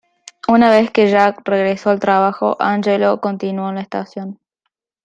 Una 0.47 0.71
vez 0.71 0.89
que 0.89 1.11
Jack 1.11 1.41
regresó 1.47 1.91
al 1.91 1.99
trabajo, 1.99 2.57
Angelo 2.59 3.21
continuó 3.21 3.69
en 3.69 3.75
la 3.75 3.81
estación. 3.81 4.39